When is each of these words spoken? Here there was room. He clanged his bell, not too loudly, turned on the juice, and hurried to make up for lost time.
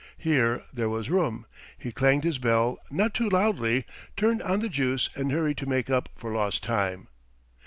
Here 0.17 0.63
there 0.73 0.89
was 0.89 1.11
room. 1.11 1.45
He 1.77 1.91
clanged 1.91 2.23
his 2.23 2.39
bell, 2.39 2.79
not 2.89 3.13
too 3.13 3.29
loudly, 3.29 3.85
turned 4.17 4.41
on 4.41 4.61
the 4.61 4.67
juice, 4.67 5.11
and 5.13 5.31
hurried 5.31 5.57
to 5.57 5.67
make 5.67 5.91
up 5.91 6.09
for 6.15 6.33
lost 6.33 6.63
time. 6.63 7.07